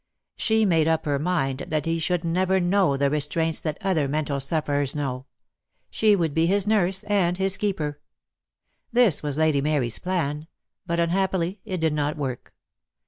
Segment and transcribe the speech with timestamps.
[0.35, 4.39] She made up her mind that he should never know the restraints that other mental
[4.39, 5.27] sufferers know.
[5.91, 7.99] She would be his nurse and his keeper.
[8.91, 10.47] This was Lady Mary's plan,
[10.87, 12.51] but unhappily it did not work.